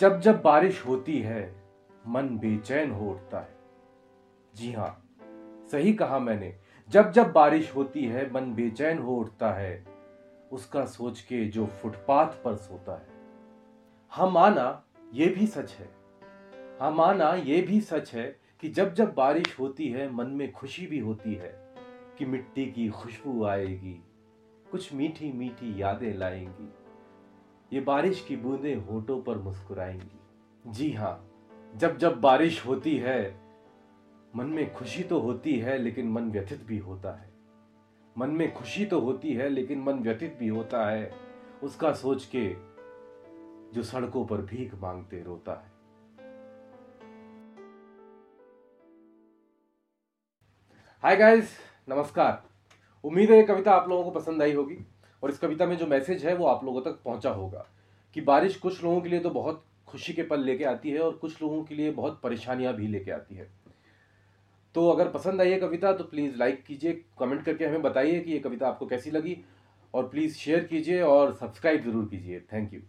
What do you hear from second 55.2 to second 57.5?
और इस कविता में जो मैसेज है, वो आप लोगों तक पहुँचा